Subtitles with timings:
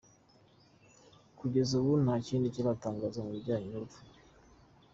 [1.39, 4.19] Kugeza ubu, nta kindi kiratangazwa ku bijyanye n’urupfu rwe.